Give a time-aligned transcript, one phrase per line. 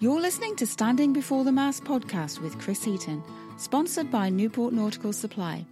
[0.00, 3.20] You're listening to Standing Before the Mast podcast with Chris Heaton,
[3.56, 5.66] sponsored by Newport Nautical Supply.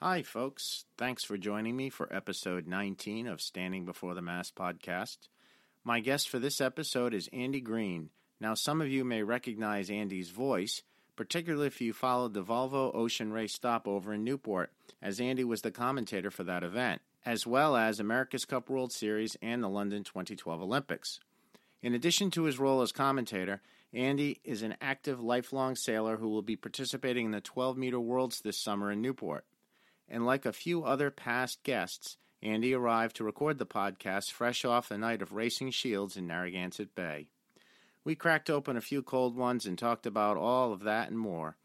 [0.00, 0.84] Hi, folks.
[0.96, 5.26] Thanks for joining me for episode 19 of Standing Before the Mast podcast.
[5.82, 8.10] My guest for this episode is Andy Green.
[8.40, 10.82] Now, some of you may recognize Andy's voice,
[11.16, 15.72] particularly if you followed the Volvo Ocean Race stopover in Newport, as Andy was the
[15.72, 20.62] commentator for that event as well as America's Cup World Series and the London 2012
[20.62, 21.20] Olympics.
[21.82, 23.60] In addition to his role as commentator,
[23.92, 28.40] Andy is an active lifelong sailor who will be participating in the 12 meter worlds
[28.40, 29.44] this summer in Newport.
[30.08, 34.88] And like a few other past guests, Andy arrived to record the podcast fresh off
[34.88, 37.28] the night of Racing Shields in Narragansett Bay.
[38.04, 41.56] We cracked open a few cold ones and talked about all of that and more.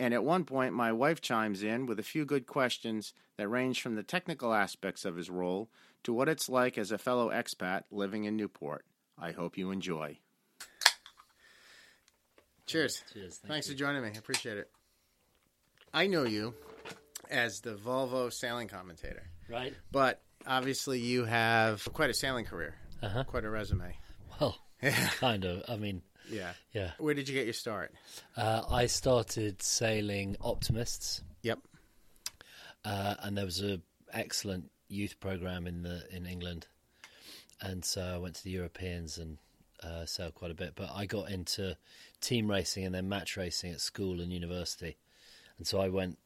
[0.00, 3.82] And at one point, my wife chimes in with a few good questions that range
[3.82, 5.68] from the technical aspects of his role
[6.04, 8.86] to what it's like as a fellow expat living in Newport.
[9.18, 10.18] I hope you enjoy.
[12.66, 13.02] Cheers.
[13.12, 13.36] Cheers.
[13.38, 13.74] Thank Thanks you.
[13.74, 14.08] for joining me.
[14.14, 14.70] I appreciate it.
[15.92, 16.54] I know you
[17.30, 19.74] as the Volvo sailing commentator, Right.
[19.90, 23.24] but obviously you have quite a sailing career, Uh huh.
[23.24, 23.96] quite a resume.
[24.40, 24.56] Well,
[25.18, 25.62] kind of.
[25.68, 26.52] I mean, Yeah.
[26.72, 26.92] yeah.
[26.98, 27.92] Where did you get your start?
[28.36, 31.58] Uh, I started sailing Optimists, Yep.
[32.84, 33.80] uh, and there was a
[34.12, 36.66] excellent youth program in the in England,
[37.60, 39.38] and so I went to the Europeans and
[39.82, 40.74] uh, sailed quite a bit.
[40.76, 41.76] But I got into
[42.20, 44.96] team racing and then match racing at school and university,
[45.58, 46.18] and so I went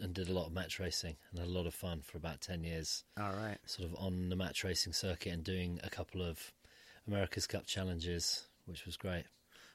[0.00, 2.40] and did a lot of match racing and had a lot of fun for about
[2.40, 3.04] ten years.
[3.20, 3.58] All right.
[3.66, 6.52] sort of on the match racing circuit and doing a couple of
[7.06, 9.24] America's Cup challenges, which was great.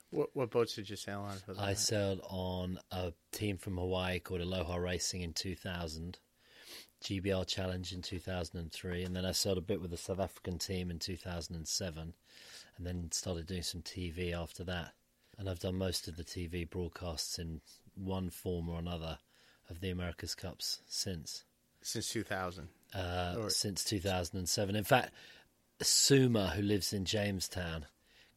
[0.09, 1.61] What, what boats did you sail on for that?
[1.61, 6.17] I sailed on a team from Hawaii called Aloha Racing in 2000,
[7.03, 10.89] GBR Challenge in 2003, and then I sailed a bit with the South African team
[10.89, 12.13] in 2007,
[12.77, 14.93] and then started doing some TV after that.
[15.37, 17.61] And I've done most of the TV broadcasts in
[17.95, 19.19] one form or another
[19.69, 21.43] of the America's Cups since.
[21.81, 22.69] Since 2000.
[22.95, 24.75] uh, Or- since 2007.
[24.75, 25.13] In fact,
[25.81, 27.85] Suma, who lives in Jamestown,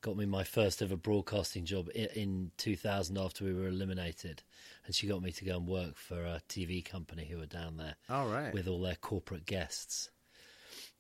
[0.01, 4.43] got me my first ever broadcasting job in, in 2000 after we were eliminated.
[4.87, 7.77] And she got me to go and work for a TV company who were down
[7.77, 8.53] there All right.
[8.53, 10.11] with all their corporate guests.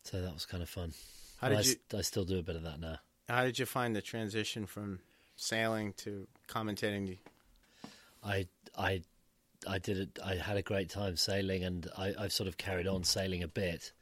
[0.04, 0.92] So that was kind of fun.
[1.40, 2.98] How And did I, you I still do a bit of that now.
[3.28, 5.00] How did you find the transition from
[5.36, 7.18] sailing to commentating?
[8.22, 8.46] I
[8.76, 9.02] I
[9.66, 10.18] I did it.
[10.24, 13.48] I had a great time sailing, and I, I've sort of carried on sailing a
[13.48, 13.92] bit,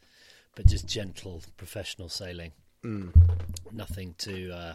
[0.55, 2.53] but just gentle professional sailing.
[2.85, 3.13] Mm.
[3.73, 4.75] Nothing too uh,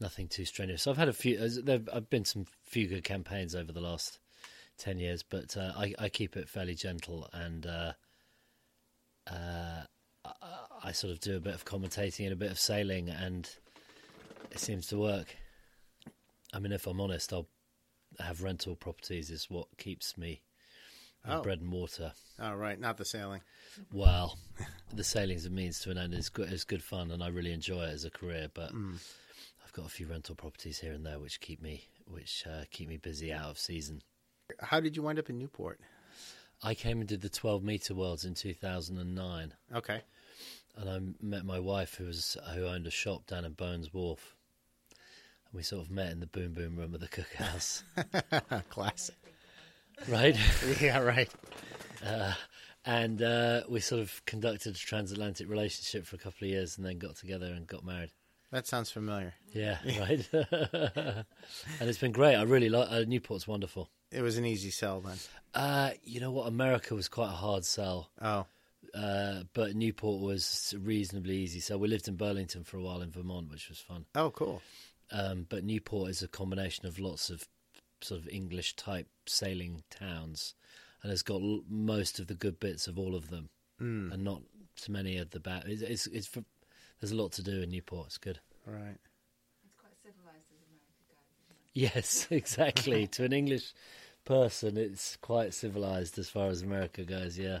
[0.00, 0.86] nothing too strenuous.
[0.86, 1.48] I've had a few.
[1.62, 4.18] There have been some few good campaigns over the last
[4.78, 7.92] ten years, but uh, I, I keep it fairly gentle, and uh,
[9.26, 9.82] uh,
[10.24, 10.30] I,
[10.84, 13.48] I sort of do a bit of commentating and a bit of sailing, and
[14.50, 15.36] it seems to work.
[16.52, 17.48] I mean, if I'm honest, I'll
[18.20, 20.42] have rental properties is what keeps me
[21.28, 21.42] Oh.
[21.42, 22.12] bread and water.
[22.38, 22.78] Oh, right.
[22.80, 23.42] Not the sailing.
[23.92, 24.38] Well,
[24.94, 26.14] the sailing's a means to an end.
[26.14, 28.48] It's good, it's good fun, and I really enjoy it as a career.
[28.54, 28.70] But
[29.68, 32.88] I've got a few rental properties here and there which keep me which uh, keep
[32.88, 34.00] me busy out of season.
[34.60, 35.78] How did you wind up in Newport?
[36.62, 40.00] I came and did the 12 meter worlds in 2009, Okay.
[40.74, 44.34] and I met my wife who was who owned a shop down in Bowen's Wharf.
[44.90, 47.84] And we sort of met in the boom boom room of the Cooke House,
[48.70, 49.14] Classic.
[50.08, 50.36] right?
[50.80, 51.30] Yeah, right.
[52.86, 56.86] and uh, we sort of conducted a transatlantic relationship for a couple of years, and
[56.86, 58.10] then got together and got married.
[58.50, 59.34] That sounds familiar.
[59.52, 60.26] Yeah, right.
[60.32, 61.24] and
[61.88, 62.34] it's been great.
[62.36, 63.90] I really like uh, Newport's wonderful.
[64.10, 65.16] It was an easy sell then.
[65.54, 66.46] Uh, you know what?
[66.48, 68.46] America was quite a hard sell, Oh,
[68.94, 71.60] uh, but Newport was reasonably easy.
[71.60, 74.06] So we lived in Burlington for a while in Vermont, which was fun.
[74.14, 74.62] oh, cool.
[75.10, 77.46] Um, but Newport is a combination of lots of
[78.00, 80.54] sort of English type sailing towns,
[81.02, 84.12] and has got l- most of the good bits of all of them, Mm.
[84.12, 84.42] and not
[84.76, 85.64] so many of the bad.
[85.66, 86.30] It's, it's, it's
[87.00, 88.06] there's a lot to do in Newport.
[88.08, 88.40] It's good.
[88.66, 88.96] Right.
[89.64, 90.94] It's quite civilized as America
[91.48, 91.70] goes.
[91.74, 93.06] Yes, exactly.
[93.08, 93.72] to an English
[94.24, 97.38] person, it's quite civilized as far as America goes.
[97.38, 97.60] Yeah,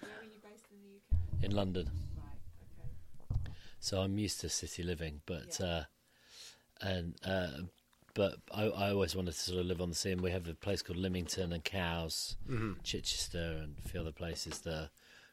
[0.00, 1.44] Where are you based in the UK?
[1.44, 3.52] in London, Right, okay.
[3.80, 5.82] so I'm used to city living, but uh,
[6.80, 7.48] and uh,
[8.14, 10.12] but I, I always wanted to sort of live on the sea.
[10.12, 12.36] And we have a place called Lymington and Cowes,
[12.84, 14.90] Chichester, and a few other places that are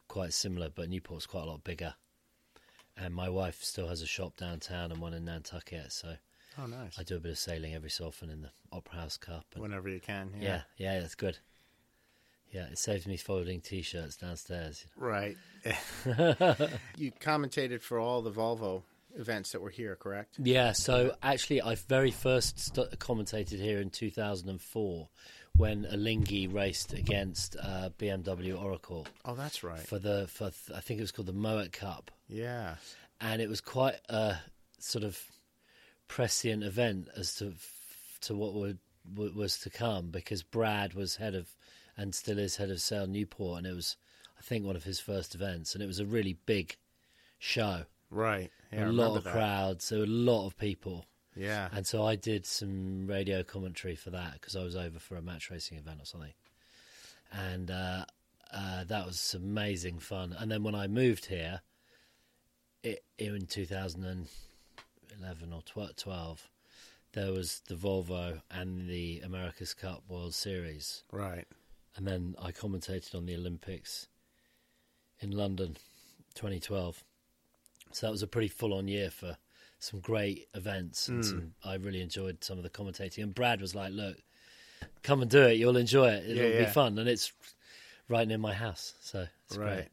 [0.08, 1.94] quite similar, but Newport's quite a lot bigger.
[2.96, 6.14] And my wife still has a shop downtown and one in Nantucket, so
[6.58, 6.98] Oh, nice.
[6.98, 9.46] I do a bit of sailing every so often in the Opera House Cup.
[9.54, 10.32] And Whenever you can.
[10.38, 11.38] yeah, yeah, that's good.
[12.52, 14.84] Yeah, it saves me folding t-shirts downstairs.
[14.96, 15.36] Right.
[15.64, 18.82] you commentated for all the Volvo
[19.16, 20.34] events that were here, correct?
[20.42, 25.08] Yeah, so actually, I very first st- commentated here in 2004
[25.56, 29.78] when Alinghi raced against uh, BMW Oracle Oh, that's right.
[29.80, 32.76] for the for th- I think it was called the Moet Cup, Yeah.
[33.20, 34.36] and it was quite a
[34.78, 35.18] sort of
[36.08, 37.52] prescient event as to
[38.22, 38.78] to what would
[39.14, 41.48] w- was to come because Brad was head of
[41.96, 43.96] and still is head of Sail Newport, and it was
[44.38, 46.76] I think one of his first events, and it was a really big
[47.38, 47.84] show.
[48.10, 48.50] Right.
[48.72, 49.32] Yeah, a lot of that.
[49.34, 51.04] crowds, so a lot of people.
[51.40, 51.68] Yeah.
[51.72, 55.22] And so I did some radio commentary for that because I was over for a
[55.22, 56.34] match racing event or something.
[57.32, 58.04] And uh,
[58.52, 60.36] uh, that was amazing fun.
[60.38, 61.62] And then when I moved here
[62.82, 64.28] it, in 2011
[65.52, 66.48] or tw- 12,
[67.12, 71.04] there was the Volvo and the America's Cup World Series.
[71.10, 71.46] Right.
[71.96, 74.08] And then I commentated on the Olympics
[75.20, 75.78] in London
[76.34, 77.02] 2012.
[77.92, 79.38] So that was a pretty full on year for
[79.80, 81.08] some great events.
[81.08, 83.22] And some, I really enjoyed some of the commentating.
[83.24, 84.16] And Brad was like, look,
[85.02, 85.54] come and do it.
[85.54, 86.30] You'll enjoy it.
[86.30, 86.96] It'll Yeah, be fun.
[86.98, 87.32] And it's
[88.08, 88.94] right near my house.
[89.00, 89.74] So it's right.
[89.74, 89.88] great.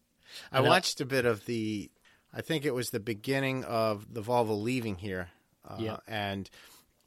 [0.51, 1.89] I And watched a bit of the.
[2.33, 5.29] I think it was the beginning of the Volvo leaving here.
[5.67, 5.97] Uh, Yeah.
[6.07, 6.49] And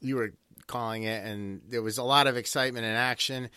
[0.01, 0.33] you were
[0.67, 3.49] calling it, and there was a lot of excitement and action.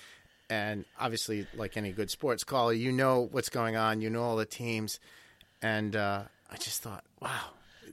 [0.50, 4.02] And obviously, like any good sports caller, you know what's going on.
[4.02, 5.00] You know all the teams.
[5.62, 7.40] And uh, I just thought, wow,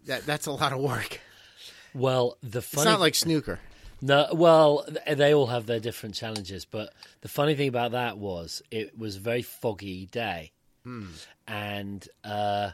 [0.06, 1.20] that that's a lot of work.
[1.94, 3.60] Well, the It's not like snooker.
[4.02, 8.64] No, well, they all have their different challenges, but the funny thing about that was
[8.72, 10.52] it was a very foggy day,
[11.48, 12.72] and uh,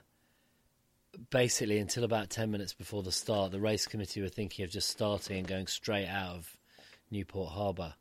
[1.29, 4.89] basically until about ten minutes before the start, the race committee were thinking of just
[4.89, 6.57] starting and going straight out of
[7.11, 7.95] Newport Harbour,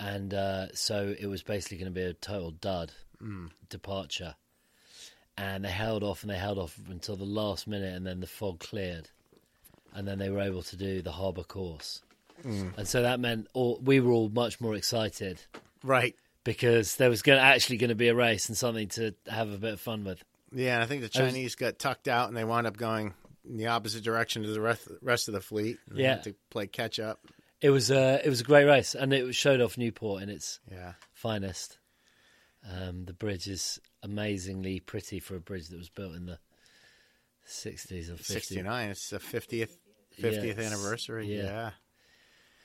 [0.00, 2.92] and uh, so it was basically going to be a total dud
[3.68, 4.34] departure,
[5.36, 8.26] and they held off and they held off until the last minute, and then the
[8.26, 9.08] fog cleared,
[9.94, 12.02] and then they were able to do the harbour course.
[12.44, 12.76] Mm.
[12.78, 15.40] And so that meant all, we were all much more excited
[15.84, 16.16] Right.
[16.44, 19.58] because there was going actually going to be a race and something to have a
[19.58, 20.22] bit of fun with.
[20.54, 22.76] Yeah, and I think the I was- Chinese got tucked out, and they wound up
[22.76, 23.14] going
[23.48, 25.78] in the opposite direction to the rest, rest of the fleet.
[25.88, 26.14] and they Yeah.
[26.14, 27.20] had to play catch up.
[27.60, 30.58] It was a it was a great race, and it showed off Newport in its
[30.70, 31.78] Yeah, finest.
[32.70, 36.38] Um, the bridge is amazingly pretty for a bridge that was built in the
[37.44, 38.24] sixties or 50s.
[38.24, 38.90] sixty nine.
[38.90, 39.76] It's the fiftieth
[40.10, 40.72] fiftieth Yes.
[40.72, 41.26] anniversary.
[41.34, 41.42] Yeah.
[41.42, 41.70] Yeah.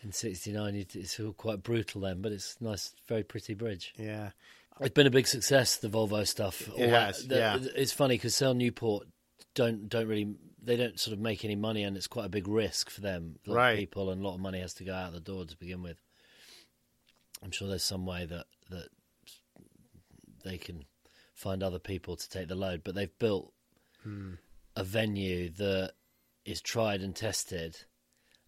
[0.04, 3.94] In sixty nine, it's all quite brutal then, but it's a nice, very pretty bridge.
[3.98, 4.30] yeah,
[4.80, 6.70] It's been a big success, the Volvo stuff.
[6.70, 7.58] All It that- has, the- yeah.
[7.76, 9.08] It's funny because Sail Newport
[9.56, 12.48] don't don't really they don't sort of make any money, and it's quite a big
[12.48, 13.40] risk for them.
[13.48, 13.72] A lot Right.
[13.72, 15.82] of people and a lot of money has to go out the door to begin
[15.82, 15.98] with.
[17.42, 18.90] I'm sure there's some way that that
[20.48, 20.86] they can
[21.34, 23.54] find other people to take the load, but they've built
[24.76, 25.92] a venue that
[26.46, 27.78] is tried and tested,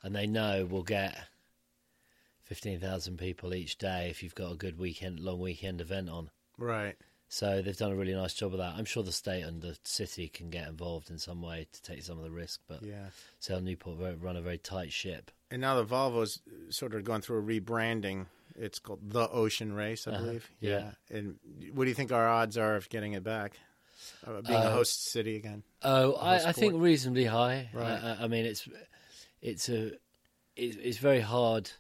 [0.02, 1.18] and they know will get.
[2.44, 6.32] 15,000 people each day if you've got a good weekend, long weekend event on.
[6.58, 6.96] right.
[7.32, 8.74] So they've done a really nice job of that.
[8.76, 12.02] I'm sure the state and the city can get involved in some way to take
[12.02, 13.10] some of the risk, but Yeah,
[13.40, 15.30] Sail Newport run a very tight ship.
[15.52, 16.40] and now the Volvo's
[16.72, 18.26] sort of going through a rebranding.
[18.60, 20.24] It's called the Ocean Race, I Uh-huh.
[20.26, 20.50] believe.
[20.60, 20.92] Yeah.
[21.10, 21.40] And
[21.74, 23.58] what do you think our odds are of getting it back?
[24.26, 25.64] Uh, being a Uh, host city again.
[25.82, 27.70] Oh, I, I think reasonably high.
[27.74, 28.04] Right.
[28.04, 28.68] I, I- mean, it's
[29.42, 29.94] it's a
[30.56, 31.72] it's, it's very hard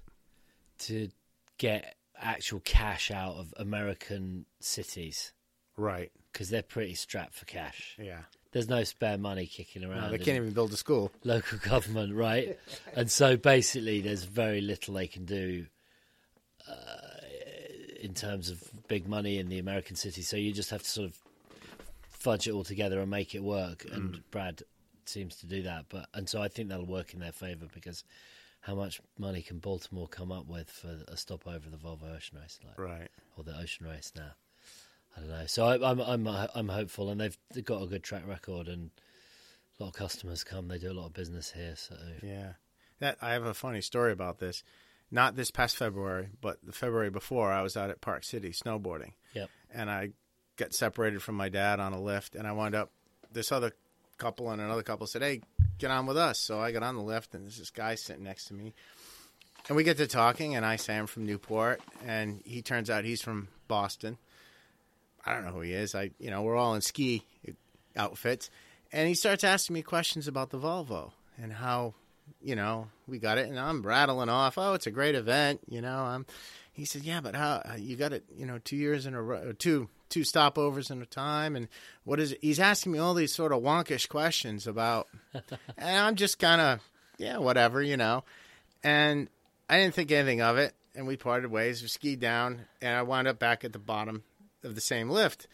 [0.79, 1.09] to
[1.57, 5.33] get actual cash out of American cities
[5.75, 6.11] Right.
[6.31, 7.95] because they're pretty strapped for cash.
[7.97, 8.21] Yeah.
[8.51, 10.01] There's no spare money kicking around.
[10.01, 11.11] No, they can't even build a school.
[11.23, 12.57] local government, right?
[12.95, 15.67] and so basically, there's very little they can do
[16.69, 16.75] Uh,
[18.01, 20.21] in terms of big money in the American city.
[20.21, 21.17] So you just have to sort of
[22.09, 23.85] fudge it all together and make it work.
[23.91, 24.21] And mm.
[24.31, 24.63] Brad
[25.05, 28.03] seems to do that, but and so I think that'll work in their favour because
[28.61, 32.37] how much money can Baltimore come up with for a stopover of the Volvo Ocean
[32.41, 33.09] Race, like, Right.
[33.35, 34.31] or the Ocean Race now?
[35.17, 35.45] I don't know.
[35.47, 38.91] So I, I'm I'm I'm hopeful, and they've, they've got a good track record and.
[39.79, 40.67] A lot of customers come.
[40.67, 42.55] They do a lot of business here, so Yeah.
[42.99, 44.61] That I have a funny story about this.
[45.11, 49.13] Not this past February, but the February before, I was out at Park City snowboarding.
[49.33, 49.49] Yep.
[49.73, 50.09] And I
[50.55, 52.91] got separated from my dad on a lift, and I wound up.
[53.31, 53.71] This other
[54.17, 55.41] couple and another couple said, "Hey,
[55.77, 58.23] get on with us." So I got on the lift, and there's this guy sitting
[58.23, 58.73] next to me,
[59.67, 63.05] and we get to talking, and I say I'm from Newport, and he turns out
[63.05, 64.17] he's from Boston.
[65.25, 65.95] I don't know who he is.
[65.95, 67.23] I, you know, we're all in ski
[67.95, 68.49] outfits,
[68.91, 71.93] and he starts asking me questions about the Volvo and how,
[72.41, 74.57] you know, we got it, and I'm rattling off.
[74.57, 75.99] Oh, it's a great event, you know.
[75.99, 76.25] I'm.
[76.71, 78.25] he said, "Yeah, but how uh, you got it?
[78.35, 81.67] You know, two years in a row, two two stopovers in a time, and
[82.03, 86.15] what is it?" He's asking me all these sort of wonkish questions about, and I'm
[86.15, 86.79] just kind of,
[87.17, 88.23] yeah, whatever, you know.
[88.83, 89.29] And
[89.69, 91.81] I didn't think anything of it, and we parted ways.
[91.81, 94.23] We skied down, and I wound up back at the bottom
[94.63, 95.47] of the same lift.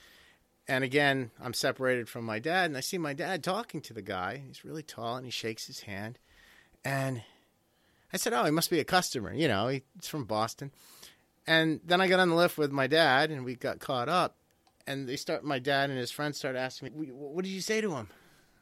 [0.68, 4.02] And again, I'm separated from my dad, and I see my dad talking to the
[4.02, 4.42] guy.
[4.48, 6.18] He's really tall, and he shakes his hand,
[6.86, 7.24] and
[8.14, 9.34] I said, "Oh, he must be a customer.
[9.34, 10.72] You know, he's from Boston."
[11.48, 14.38] And then I got on the lift with my dad, and we got caught up.
[14.88, 15.44] And they start.
[15.44, 18.08] My dad and his friends start asking me, "What did you say to him?"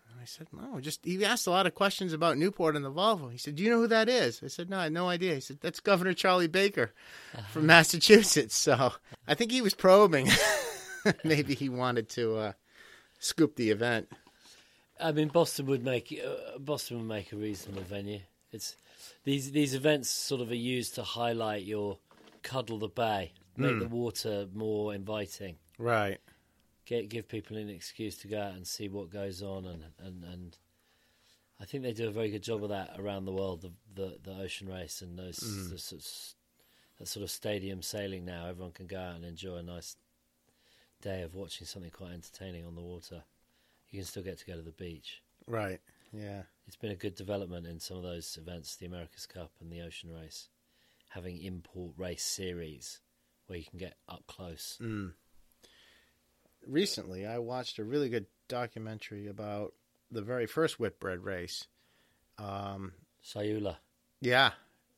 [0.10, 2.92] And I said, "No, just he asked a lot of questions about Newport and the
[2.92, 5.10] Volvo." He said, "Do you know who that is?" I said, "No, I had no
[5.10, 6.94] idea." He said, "That's Governor Charlie Baker
[7.52, 8.94] from Massachusetts." So
[9.28, 10.30] I think he was probing.
[11.26, 12.52] Maybe he wanted to uh,
[13.20, 14.10] scoop the event.
[15.00, 18.20] I mean, Boston would make uh, Boston would make a reasonable venue.
[18.52, 18.76] It's
[19.24, 21.98] these these events sort of are used to highlight your
[22.44, 26.20] cuddle the bay, make the water more inviting, Right.
[26.86, 30.24] get give people an excuse to go out and see what goes on, and and
[30.24, 30.58] and
[31.60, 33.62] I think they do a very good job of that around the world.
[33.62, 36.04] The the, the ocean race and those of,
[37.00, 39.96] that sort of stadium sailing now, everyone can go out and enjoy a nice
[41.02, 43.24] day of watching something quite entertaining on the water.
[43.94, 45.22] You can still get to go to the beach.
[45.46, 45.80] Right.
[46.12, 46.42] Yeah.
[46.66, 49.82] It's been a good development in some of those events, the America's Cup and the
[49.82, 50.50] Ocean Race,
[51.10, 53.02] having in-port race series
[53.46, 54.80] where you can get up close.
[56.66, 59.74] recently I watched a really good documentary about
[60.10, 61.68] the very first Whitbread race.
[62.40, 63.76] Um, Sayula,
[64.22, 64.54] yeah,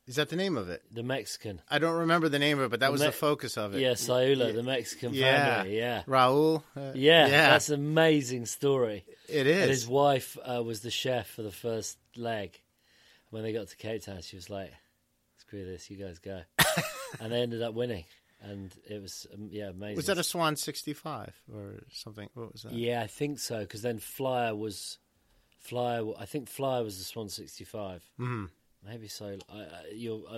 [0.08, 0.84] is that the name of it?
[0.92, 1.62] the Mexican.
[1.70, 3.74] I don't remember the name of it, but that The was Me- the focus of
[3.76, 3.82] it.
[3.82, 5.58] Yeah, Sayula, the Mexican Yeah.
[5.64, 5.78] family.
[5.78, 6.04] Yeah.
[6.08, 6.64] Raul.
[6.76, 9.06] uh, Yeah, yeah, that's an amazing story.
[9.28, 9.62] It is.
[9.62, 12.62] And his wife uh, was the chef for the first leg.
[13.32, 14.72] When they got to Cape Town, she was like,
[15.38, 16.42] "Screw this, you guys go,"
[17.20, 18.06] and they ended up winning.
[18.42, 19.96] And it was um, yeah amazing.
[19.96, 22.30] Was that a Swan sixty five or something?
[22.36, 22.74] What was that?
[22.74, 23.62] Yeah, I think so.
[23.62, 25.00] Because then Flyer was
[25.60, 26.04] Flyer.
[26.20, 28.04] I think Flyer was the Swan sixty five.
[28.20, 28.50] Mhm.
[28.86, 29.38] Maybe so.
[29.52, 30.22] I, I, you're.
[30.30, 30.38] I,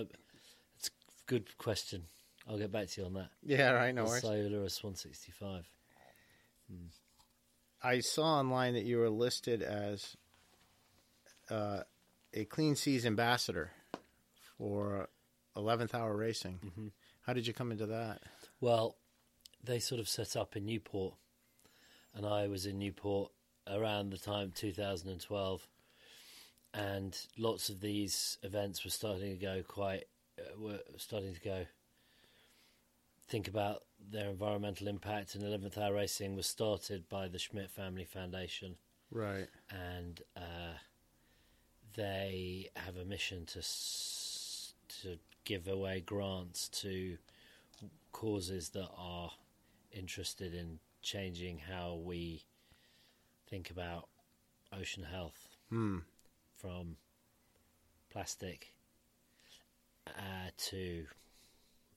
[0.76, 2.02] it's a good question.
[2.48, 3.28] I'll get back to you on that.
[3.42, 3.94] Yeah, right.
[3.94, 4.22] No worries.
[4.22, 5.64] Sayula a Swan sixty five?
[7.82, 10.16] I saw online that you were listed as
[11.50, 11.80] uh,
[12.34, 13.70] a Clean Seas ambassador
[14.56, 15.08] for
[15.56, 16.58] Eleventh Hour Racing.
[16.64, 16.88] Mm-hmm.
[17.22, 18.22] How did you come into that?
[18.60, 18.96] Well,
[19.62, 21.14] they sort of set up in Newport,
[22.14, 23.30] and I was in Newport
[23.66, 25.68] around the time 2012,
[26.74, 30.04] and lots of these events were starting to go quite,
[30.38, 31.66] uh, were starting to go.
[33.28, 38.04] Think about their environmental impact, and 11th Hour Racing was started by the Schmidt Family
[38.04, 38.76] Foundation,
[39.10, 39.48] Right.
[39.70, 40.74] and uh,
[41.94, 47.18] they have a mission to s- to give away grants to
[48.12, 49.30] causes that are
[49.92, 52.42] interested in changing how we
[53.46, 54.08] think about
[54.72, 55.98] ocean health Hmm.
[56.58, 56.96] From
[58.10, 58.74] plastic
[60.06, 61.06] uh, to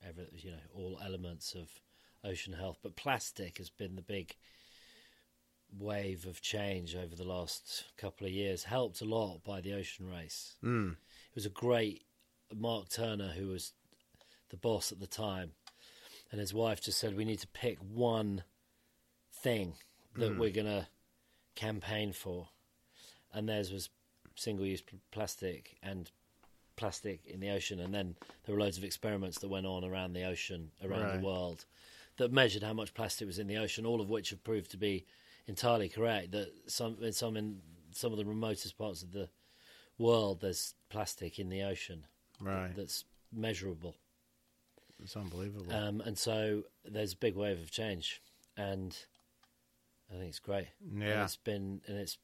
[0.08, 1.70] every, you know all elements of
[2.24, 2.78] ocean health.
[2.82, 4.36] But plastic has been the big
[5.80, 10.08] wave of change over the last couple of years helped a lot by the ocean
[10.08, 10.56] race.
[10.64, 10.92] Mm.
[10.94, 12.04] it was a great
[12.54, 13.74] Mark Turner who was
[14.50, 15.52] the boss at the time,
[16.32, 18.44] and his wife just said we need to pick one
[19.34, 19.74] thing
[20.18, 20.90] that we're gonna
[21.56, 22.50] campaign for,
[23.34, 23.90] and theirs was
[24.42, 26.12] single-use plastic and
[26.76, 30.14] plastic in the ocean, and then there were loads of experiments that went on around
[30.14, 31.20] the ocean around Right.
[31.20, 31.66] the world
[32.18, 34.78] that measured how much plastic was in the ocean, all of which have proved to
[34.78, 35.06] be
[35.48, 36.32] entirely correct.
[36.32, 39.30] That some in some in some of the remotest parts of the
[39.98, 42.06] world, there's plastic in the ocean
[42.40, 42.76] Right.
[42.76, 43.96] that's measurable.
[45.04, 45.74] It's unbelievable.
[45.74, 48.22] Um, and so there's a big wave of change,
[48.58, 48.98] and
[50.10, 50.68] I think it's great.
[50.80, 51.24] And Yeah.
[51.24, 52.18] it's been and it's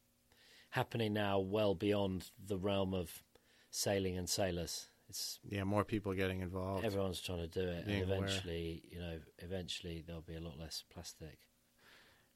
[0.69, 3.23] happening now well beyond the realm of
[3.69, 4.87] sailing and sailors.
[5.09, 6.83] It's yeah, more people getting involved.
[6.83, 8.17] everyone's trying to do it, and Being aware.
[8.17, 11.39] eventually, you know, eventually there'll be a lot less plastic.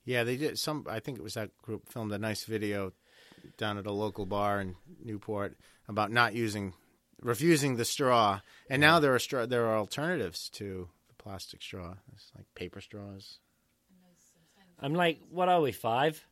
[0.05, 0.85] Yeah, they did some.
[0.89, 2.93] I think it was that group filmed a nice video
[3.57, 5.57] down at a local bar in Newport
[5.87, 6.73] about not using,
[7.21, 9.45] refusing the straw, and now there are straw.
[9.45, 11.95] There are alternatives to the plastic straw.
[12.13, 13.39] It's like paper straws.
[14.79, 16.25] I'm like, what are we five?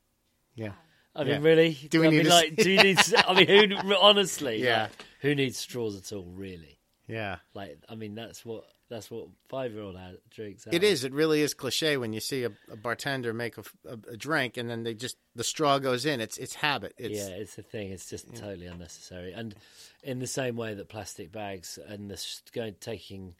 [0.56, 0.72] Yeah,
[1.20, 1.34] I Yeah.
[1.34, 1.74] mean, really?
[1.74, 2.98] Do we I need mean, to like, do you need?
[3.28, 3.96] I mean, who?
[3.96, 4.84] Honestly, Yeah.
[4.84, 6.24] like, who needs straws at all?
[6.26, 6.80] Really?
[7.08, 7.38] yeah.
[7.54, 9.98] Like, I mean, that's what that's what five year old
[10.32, 10.66] drinks.
[10.68, 14.14] Out It It really is cliche when you see a, a bartender make a, a,
[14.14, 16.22] a drink and then they just the straw goes in.
[16.22, 16.94] It's it's habit.
[16.98, 17.92] It's yeah, it's a thing.
[17.92, 19.34] It's just totally unnecessary.
[19.34, 19.56] And
[20.04, 22.24] in the same way that plastic bags and the
[22.54, 23.36] going taking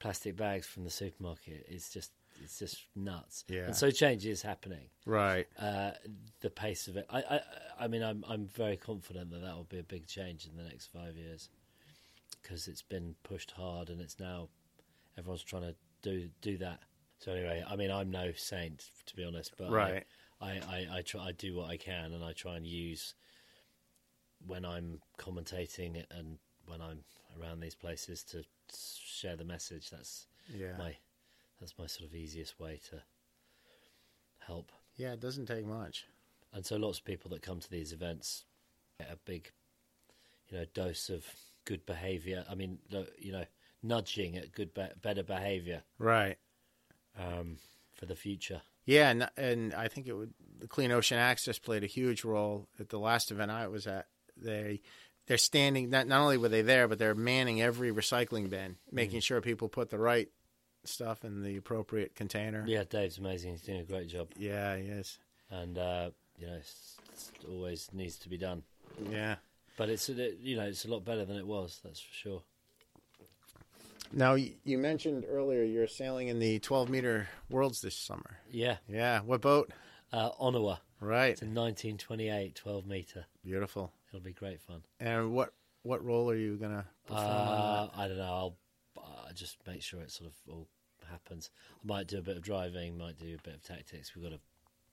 [0.00, 2.10] plastic bags from the supermarket is just
[2.42, 3.44] it's just nuts.
[3.48, 3.62] Yeah.
[3.66, 4.88] And so change is happening.
[5.06, 5.46] Right.
[5.58, 5.92] Uh,
[6.40, 7.06] the pace of it.
[7.10, 7.40] I, I
[7.80, 10.62] I mean I'm I'm very confident that that will be a big change in the
[10.68, 11.48] next five years
[12.42, 14.48] because it's been pushed hard and it's now
[15.18, 16.80] everyone's trying to do do that.
[17.18, 20.04] So anyway, I mean I'm no saint to be honest, but I- Right.
[20.40, 23.14] I, I, I try I do what I can and I try and use
[24.46, 27.04] when I'm commentating and when I'm
[27.40, 29.90] around these places to share the message.
[29.90, 30.76] That's Yeah.
[30.76, 30.96] my
[31.64, 33.00] that's my sort of easiest way to
[34.46, 34.70] help.
[34.96, 36.04] Yeah, it doesn't take much.
[36.52, 38.44] And so lots of people that come to these events
[39.00, 39.50] get a big,
[40.50, 41.24] you know, dose of
[41.64, 42.44] good behaviour.
[42.50, 42.80] I mean,
[43.18, 43.46] you know,
[43.82, 46.36] nudging at good, be- better behaviour Right.
[47.18, 47.56] um,
[47.94, 48.60] for the future.
[48.84, 50.34] Yeah, and, and I think it would.
[50.60, 54.06] The Clean Ocean Access played a huge role at the last event I was at.
[54.36, 54.82] They
[55.26, 55.88] they're standing.
[55.88, 59.70] Not not only were they there, but they're manning every recycling bin, making sure people
[59.70, 60.28] put the right
[60.88, 62.64] stuff in the appropriate container.
[62.66, 63.52] Yeah, Dave's amazing.
[63.52, 65.18] He's doing a great job, Yeah, he is.
[65.50, 66.58] and uh, you know,
[67.48, 68.62] always needs to be done.
[69.10, 69.36] Yeah.
[69.76, 71.80] But it's a- you know, it's a lot better than it was.
[71.84, 72.42] That's for sure.
[74.12, 78.38] Now you mentioned earlier you're sailing in the 12 meter worlds this summer.
[78.50, 79.20] Yeah, Yeah.
[79.22, 79.72] What boat?
[80.12, 80.78] uh, Onawa.
[81.00, 81.30] Right.
[81.30, 83.26] It's a 1928 12 meter.
[83.42, 83.92] Beautiful.
[84.08, 84.82] It'll be great fun.
[85.00, 88.22] And what what role are you gonna perform on Uh, I don't know.
[88.24, 88.63] I'll uh,
[89.34, 90.68] just make sure it sort of all
[91.10, 91.50] happens.
[91.82, 94.14] I might do a bit of driving, might do a bit of tactics.
[94.14, 94.40] We've got a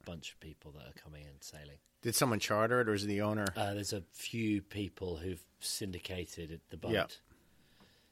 [0.05, 1.77] bunch of people that are coming in sailing.
[2.01, 3.45] Did someone charter it, or is it the owner?
[3.55, 6.91] Uh, there's a few people who've syndicated the boat.
[6.91, 7.11] Yep.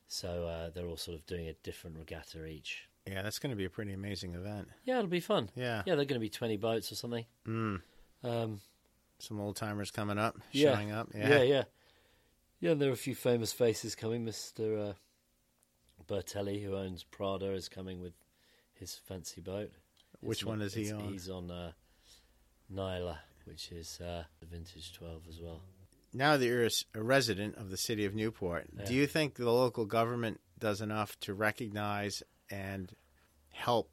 [0.08, 2.88] So uh, they're all sort of doing a different regatta each.
[3.08, 4.68] Yeah, that's going to be a pretty amazing event.
[4.84, 5.50] Yeah, it'll be fun.
[5.56, 5.84] Yeah.
[5.86, 7.26] Yeah, they're going to be 20 boats or something.
[7.48, 7.82] Mm.
[8.24, 8.62] Um,
[9.20, 10.76] Some old timers coming up, Yeah.
[10.76, 11.10] showing up.
[11.16, 11.30] yeah.
[11.30, 11.42] Yeah.
[11.44, 11.64] yeah,
[12.60, 12.74] yeah.
[12.76, 14.26] there are a few famous faces coming.
[14.26, 14.90] Mr.
[14.90, 14.94] Uh,
[16.10, 18.14] Bertelli, who owns Prada, is coming with
[18.74, 19.72] his fancy boat.
[20.22, 21.02] Which It's one not- is he on?
[21.12, 21.72] He's on uh,
[22.74, 25.62] Nyala, which is uh, the vintage 12 as well.
[26.12, 29.86] Now that you're a resident of the city of Newport, do you think the local
[29.86, 32.92] government does enough to recognize and
[33.52, 33.92] help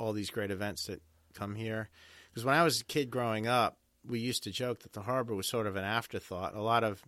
[0.00, 1.00] all these great events that
[1.32, 1.90] come here?
[2.30, 5.34] Because when I was a kid growing up, we used to joke that the harbor
[5.34, 6.56] was sort of an afterthought.
[6.56, 7.04] A lot of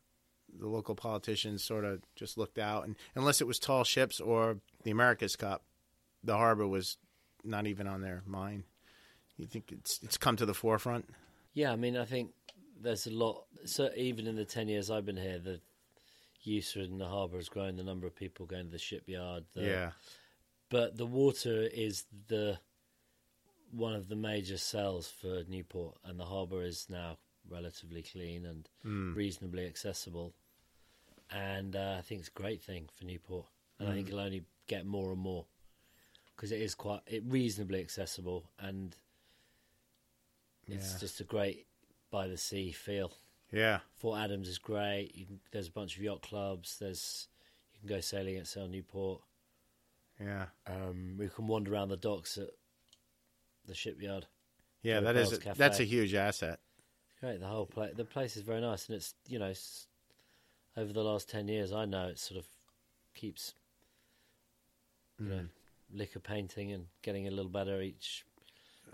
[0.58, 4.58] the local politicians sort of just looked out, and unless it was tall ships or
[4.84, 5.62] the America's Cup,
[6.22, 6.98] the harbor was
[7.44, 8.64] not even on their mind.
[9.36, 11.08] You think it's it's come to the forefront?
[11.52, 12.30] Yeah, I mean, I think
[12.80, 13.44] there's a lot.
[13.64, 15.60] So even in the 10 years I've been here, the
[16.42, 17.76] use in the harbour has grown.
[17.76, 19.44] The number of people going to the shipyard.
[19.54, 19.90] The, yeah,
[20.70, 22.58] but the water is the
[23.72, 28.68] one of the major sells for Newport, and the harbour is now relatively clean and
[28.82, 29.14] hmm.
[29.14, 30.34] reasonably accessible.
[31.30, 33.46] And uh, I think it's a great thing for Newport,
[33.78, 35.44] and I think it'll only get more and more
[36.34, 38.94] because it is quite it reasonably accessible, and
[40.68, 40.98] it's Yeah.
[40.98, 41.66] just a great
[42.10, 43.12] by the sea feel.
[43.52, 43.80] yeah.
[43.96, 45.14] Fort Adams is great.
[45.14, 46.78] You can, there's a bunch of yacht clubs.
[46.78, 47.28] There's
[47.74, 49.22] you can go sailing at Sail Newport.
[50.20, 52.48] Yeah, Um, we can wander around the docks at
[53.66, 54.26] the shipyard.
[54.82, 55.00] yeah.
[55.00, 56.60] That is a, that's a huge asset.
[57.20, 57.94] Great, the whole place.
[57.96, 59.86] The place is very nice, and it's you know, it's,
[60.76, 62.46] over the last ten years, I know it sort of
[63.14, 63.54] keeps
[65.18, 65.46] you know
[65.92, 68.24] liquor painting and getting a little better each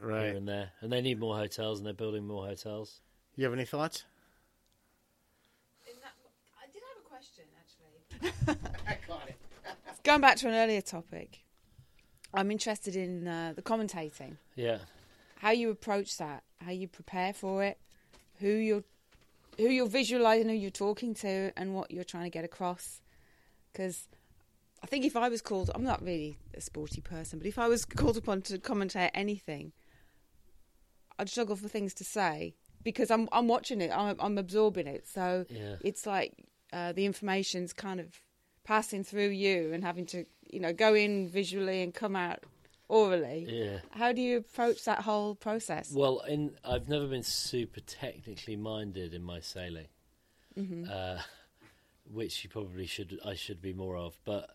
[0.00, 0.70] here and there.
[0.80, 3.00] And they need more hotels, and they're building more hotels.
[3.36, 4.04] You have any thoughts?
[5.86, 9.06] I did have a question, actually.
[9.08, 9.36] got it.
[10.04, 11.44] Going back to an earlier topic,
[12.34, 14.78] I'm interested in uh, the commentating, Yeah,
[15.36, 17.78] how you approach that, how you prepare for it,
[18.38, 18.84] who you're,
[19.58, 23.00] who you're visualizing, who you're talking to, and what you're trying to get across.
[23.72, 24.08] Because
[24.82, 27.68] I think if I was called, I'm not really a sporty person, but if I
[27.68, 29.72] was called upon to commentate anything,
[31.18, 35.06] I'd struggle for things to say because I'm I'm watching it, I'm I'm absorbing it.
[35.06, 35.76] So Yeah.
[35.82, 36.32] it's like
[36.72, 38.08] uh, the information's kind of
[38.64, 42.44] passing through you and having to you know go in visually and come out
[42.92, 43.46] orally.
[43.48, 43.78] yeah.
[43.90, 45.90] How do you approach that whole process?
[45.92, 49.88] Well, in I've never been super technically minded in my sailing,
[50.90, 51.18] uh,
[52.12, 54.18] which you probably should I should be more of.
[54.24, 54.50] But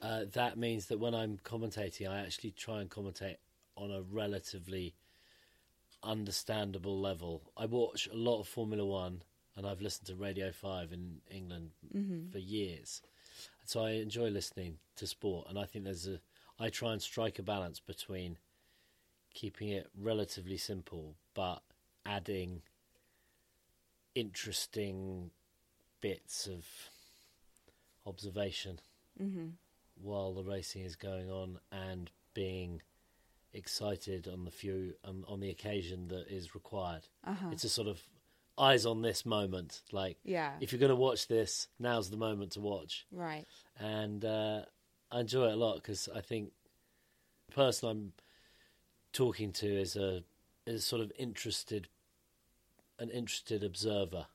[0.00, 3.36] uh, that means that when I'm commentating, I actually try and commentate
[3.76, 4.94] on a relatively
[6.02, 7.42] understandable level.
[7.56, 9.22] I watch a lot of Formula One,
[9.56, 11.70] and I've listened to Radio Five in England
[12.30, 13.02] for years,
[13.64, 15.48] so I enjoy listening to sport.
[15.48, 16.20] And I think there's a
[16.60, 18.36] I try and strike a balance between
[19.34, 21.62] keeping it relatively simple, but
[22.04, 22.62] adding
[24.14, 25.30] interesting
[26.00, 26.66] bits of
[28.06, 28.78] observation
[30.02, 32.80] while the racing is going on and being
[33.52, 37.06] excited on the few um, on the occasion that is required.
[37.52, 38.00] It's a sort of
[38.56, 39.82] eyes on this moment.
[39.92, 40.52] Like, Yeah.
[40.60, 43.06] if you're going to watch this, now's the moment to watch.
[43.12, 43.46] Right.
[43.78, 44.62] And uh,
[45.12, 46.52] I enjoy it a lot because I think
[47.48, 48.12] the person I'm
[49.12, 50.22] talking to is a
[50.66, 51.88] is sort of interested,
[52.98, 54.26] an interested observer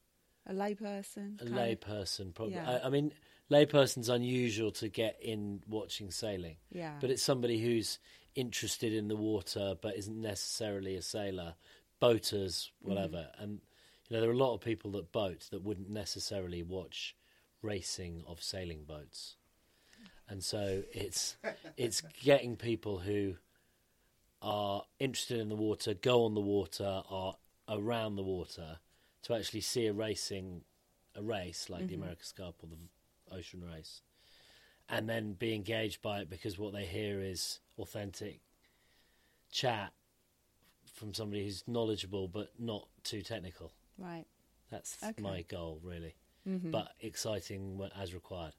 [0.48, 1.40] A layperson.
[1.42, 2.80] a kind lay person probably Yeah.
[2.84, 3.14] I, I mean
[3.50, 6.98] layperson's unusual to get in watching sailing Yeah.
[7.00, 8.00] but it's somebody who's
[8.34, 11.56] interested in the water but isn't necessarily a sailor
[12.00, 13.44] boaters whatever Mm-hmm.
[13.44, 13.62] and
[14.10, 17.16] you know there are a lot of people that boat that wouldn't necessarily watch
[17.62, 19.36] racing of sailing boats
[20.30, 21.36] and so it's
[21.78, 23.36] it's getting people who
[24.42, 27.36] are interested in the water go on the water are
[27.70, 28.78] around the water
[29.24, 30.62] to actually see a racing
[31.16, 32.04] a race like the mm-hmm.
[32.04, 34.02] America's Cup or the Ocean Race,
[34.90, 38.42] and then be engaged by it because what they hear is authentic
[39.52, 39.94] chat
[40.94, 43.72] from somebody who's knowledgeable but not too technical.
[43.98, 44.26] Right.
[44.70, 45.22] That's Okay.
[45.22, 46.16] my goal, really,
[46.48, 46.72] mm-hmm.
[46.72, 48.54] but exciting as required.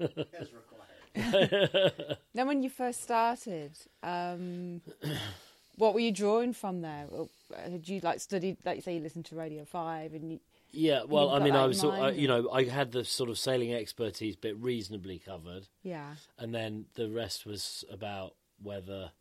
[0.00, 0.08] As
[0.52, 2.16] required.
[2.34, 4.80] Then, when you first started, um,
[5.76, 7.06] what were you drawing from there?
[7.10, 10.32] Or, uh, Had you like studied, like you say, you listened to Radio Five, and
[10.32, 10.40] you,
[10.72, 13.38] Yeah, well, I mean, I was, sort- I, you know, I had the sort of
[13.38, 15.68] sailing expertise bit reasonably covered.
[15.84, 19.12] yeah, and then the rest was about whether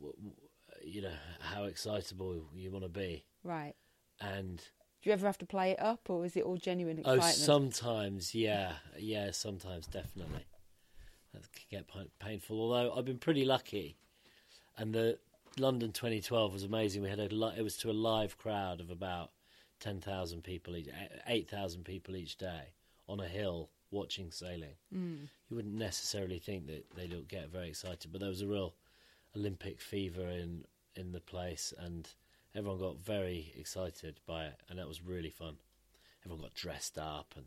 [0.00, 0.36] w- w-
[0.84, 3.74] you know how excitable you want to be right.
[4.20, 4.62] and
[5.02, 7.24] Do you ever have to play it up, or is it all genuine excitement?
[7.26, 8.74] oh sometimes yeah.
[8.98, 10.44] Yeah sometimes definitely.
[11.32, 11.86] That can get
[12.18, 12.60] painful.
[12.60, 13.96] Although i've been pretty lucky.
[14.76, 15.18] And the
[15.58, 17.02] london 2012 was amazing.
[17.02, 19.30] We had a li- it was to a live crowd of about
[19.80, 20.88] 10,000 people each
[21.26, 22.74] 8,000 people each day
[23.08, 24.74] on a hill watching sailing.
[24.94, 25.28] Mm.
[25.48, 28.74] you wouldn't necessarily think that they don't get very excited, but there was a real
[29.36, 30.64] Olympic fever in
[30.96, 32.08] in the place, and
[32.54, 35.56] everyone got very excited by it, and that was really fun.
[36.24, 37.46] Everyone got dressed up and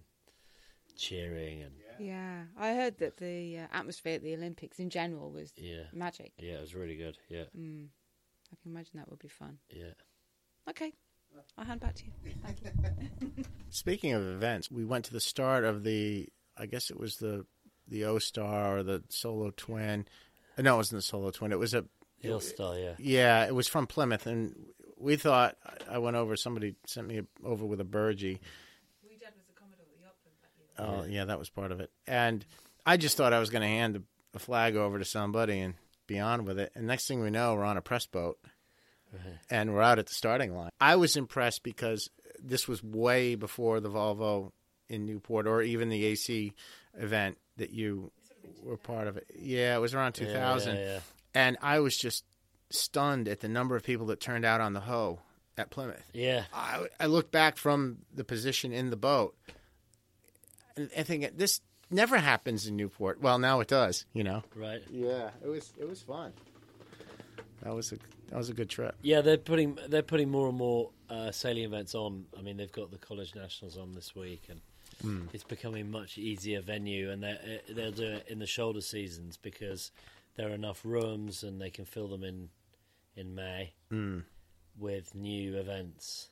[0.97, 5.51] cheering, and Yeah, I heard that the uh, atmosphere at the Olympics in general was
[5.57, 6.33] yeah, magic.
[6.39, 7.17] yeah, it was really good.
[7.29, 7.87] Yeah, Mm.
[8.51, 9.57] I can imagine that would be fun.
[9.69, 9.93] yeah.
[10.69, 10.93] Okay,
[11.57, 12.11] I'll hand back to you.
[12.43, 13.43] Thank you.
[13.69, 16.29] Speaking of events, we went to the start of the.
[16.55, 17.45] I guess it was the
[17.87, 20.05] the OSTAR or the Solo Twin.
[20.57, 21.51] No, it wasn't the Solo Twin.
[21.51, 21.83] It was a.
[22.21, 24.55] The All Star, yeah, Yeah, it was from Plymouth, and
[25.03, 25.57] we thought
[25.89, 26.35] I went over.
[26.35, 28.39] Somebody sent me over with a burgee.
[30.79, 31.91] Oh, yeah, that was part of it.
[32.07, 32.43] And
[32.85, 35.75] I just thought I was going to hand the, the flag over to somebody and
[36.07, 36.71] be on with it.
[36.75, 38.37] And next thing we know, we're on a press boat
[39.13, 39.37] Right.
[39.51, 40.71] and we're out at the starting line.
[40.81, 42.09] I was impressed because
[42.41, 44.51] this was way before the Volvo
[44.89, 46.53] in Newport or even the AC
[46.97, 48.11] event that you
[48.63, 49.27] were part of it.
[49.37, 50.75] Yeah, it was around Yeah, 2000.
[50.75, 50.99] Yeah, yeah.
[51.35, 52.23] And I was just
[52.73, 55.19] stunned at the number of people that turned out on the hoe
[55.57, 56.03] at Plymouth.
[56.13, 56.45] yeah.
[56.53, 59.35] I, I look back from the position in the boat
[60.75, 63.21] and I think this never happens in Newport.
[63.21, 64.43] Well, now it does, you know.
[64.55, 64.81] right.
[64.91, 66.33] Yeah, it was it was fun.
[67.61, 67.97] That was a
[68.29, 68.95] that was a good trip.
[69.01, 72.25] Yeah, they're putting they're putting more and more uh, sailing events on.
[72.37, 76.61] I mean, they've got the college nationals on this week, and it's becoming much easier
[76.61, 77.11] venue.
[77.11, 79.91] And they they'll do it in the shoulder seasons because
[80.35, 82.49] there are enough rooms, and they can fill them in
[83.15, 83.73] in May
[84.77, 86.29] with new events.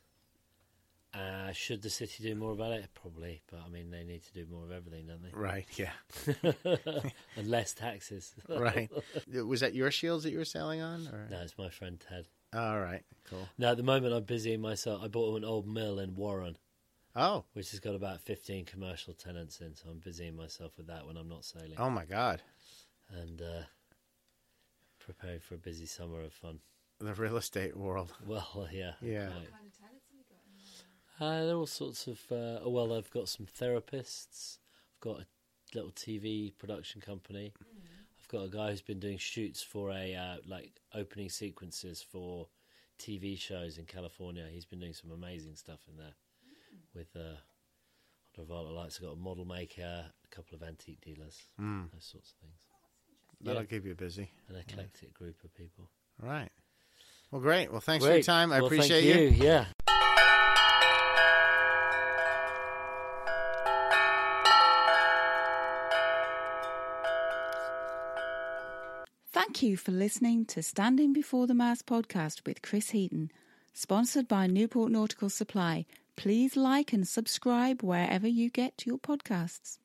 [1.13, 2.87] Uh, should the city do more about it?
[2.93, 5.29] Probably, but I mean, they need to do more of everything, don't they?
[5.33, 5.91] Right, yeah.
[7.35, 8.33] and less taxes.
[8.49, 8.89] right.
[9.33, 11.07] Was that your shields that you were sailing on?
[11.07, 11.27] Or?
[11.29, 12.27] no, it's my friend Ted.
[12.53, 13.47] All right, cool.
[13.57, 15.01] Now, at the moment I'm busying myself.
[15.03, 16.57] I bought an old mill in Warren.
[17.13, 21.05] Oh, which has got about 15 commercial tenants in, so I'm busying myself with that
[21.05, 21.73] when I'm not sailing.
[21.77, 22.41] oh my God,
[23.13, 23.63] And uh,
[24.99, 26.59] preparing for a busy summer of fun.
[27.01, 28.13] The real estate world.
[28.25, 28.93] Well, yeah.
[29.01, 29.27] Yeah.
[29.27, 29.47] right.
[31.19, 32.19] Uh, there are all sorts of.
[32.31, 34.57] Uh, oh, well, I've got some therapists.
[34.95, 35.25] I've got a
[35.75, 37.53] little TV production company.
[38.19, 42.47] I've got a guy who's been doing shoots for a uh, like opening sequences for
[42.99, 44.47] TV shows in California.
[44.51, 46.13] He's been doing some amazing stuff in there
[46.95, 47.37] with uh,
[48.37, 48.97] Ultraviolet Lights.
[48.97, 52.61] I've got a model maker, a couple of antique dealers, those sorts of things.
[53.41, 53.67] That'll Yeah.
[53.67, 54.31] keep you busy.
[54.49, 55.89] An eclectic group of people.
[56.21, 56.51] All right.
[57.31, 57.71] Well, great.
[57.71, 58.51] Well, thanks for your time.
[58.51, 59.45] I Well, thank appreciate you.
[59.45, 59.65] Yeah.
[69.31, 73.31] Thank you for listening to Standing Before the Mast podcast with Chris Heaton,
[73.73, 75.85] sponsored by Newport Nautical Supply.
[76.17, 79.77] Please like and subscribe wherever you get your podcasts.